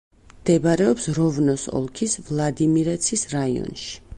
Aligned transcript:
მდებარეობს 0.35 1.05
როვნოს 1.17 1.65
ოლქის 1.81 2.17
ვლადიმირეცის 2.31 3.27
რაიონში. 3.39 3.95